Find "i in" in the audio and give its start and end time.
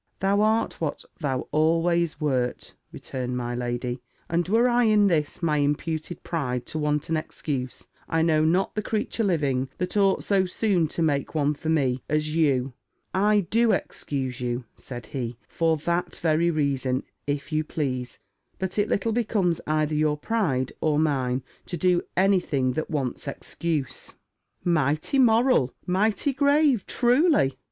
4.67-5.05